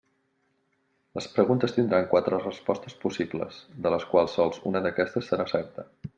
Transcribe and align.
Les 1.17 1.27
preguntes 1.35 1.75
tindran 1.75 2.07
quatre 2.13 2.39
respostes 2.45 2.97
possibles, 3.05 3.61
de 3.85 3.93
les 3.97 4.09
quals 4.15 4.37
sols 4.41 4.61
una 4.73 4.85
d'aquestes 4.89 5.31
serà 5.33 5.49
certa. 5.55 5.89